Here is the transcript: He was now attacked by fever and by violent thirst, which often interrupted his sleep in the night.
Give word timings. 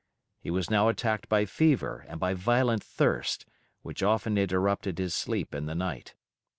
He 0.39 0.49
was 0.49 0.67
now 0.71 0.89
attacked 0.89 1.29
by 1.29 1.45
fever 1.45 2.07
and 2.09 2.19
by 2.19 2.33
violent 2.33 2.83
thirst, 2.83 3.45
which 3.83 4.01
often 4.01 4.35
interrupted 4.35 4.97
his 4.97 5.13
sleep 5.13 5.53
in 5.53 5.67
the 5.67 5.75
night. 5.75 6.15